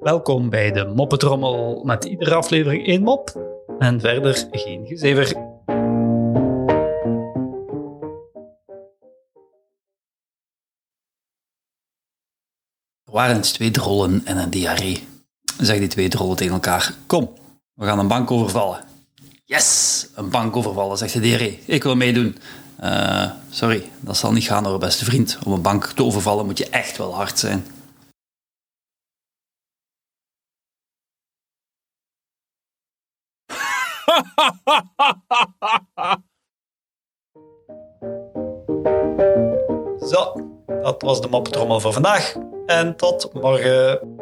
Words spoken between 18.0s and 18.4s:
bank